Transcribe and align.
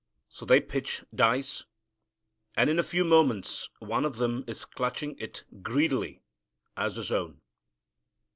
So 0.29 0.47
they 0.47 0.59
pitch 0.59 1.03
dice, 1.13 1.65
and 2.57 2.71
in 2.71 2.79
a 2.79 2.83
few 2.83 3.03
moments 3.05 3.69
one 3.77 4.03
of 4.03 4.15
them 4.15 4.43
is 4.47 4.65
clutching 4.65 5.15
it 5.19 5.43
greedily 5.61 6.23
as 6.75 6.95
his 6.95 7.11
own. 7.11 7.39